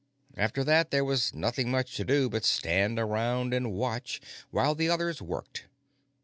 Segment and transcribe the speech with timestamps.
[0.35, 4.89] After that, there was nothing much to do but stand around and watch while the
[4.89, 5.65] others worked.